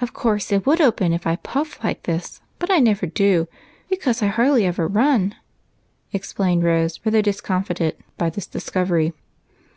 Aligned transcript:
Of 0.00 0.12
course 0.12 0.50
it 0.50 0.66
would 0.66 0.80
open 0.80 1.12
if 1.12 1.24
I 1.24 1.36
puff 1.36 1.84
like 1.84 2.02
this, 2.02 2.40
but 2.58 2.68
I 2.68 2.80
never 2.80 3.06
do, 3.06 3.46
because 3.88 4.20
I 4.20 4.26
hardly 4.26 4.66
ever 4.66 4.88
run," 4.88 5.36
explained 6.12 6.64
Rose, 6.64 6.98
rather 7.04 7.22
discomfited 7.22 7.96
by 8.18 8.28
this 8.28 8.48
discovery. 8.48 9.12